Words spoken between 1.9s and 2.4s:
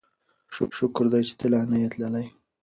تللی.